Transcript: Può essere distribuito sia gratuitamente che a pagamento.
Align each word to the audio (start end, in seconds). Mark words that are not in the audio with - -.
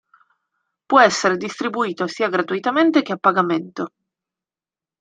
Può 0.87 0.99
essere 0.99 1.37
distribuito 1.37 2.07
sia 2.07 2.27
gratuitamente 2.27 3.03
che 3.03 3.11
a 3.13 3.17
pagamento. 3.17 3.91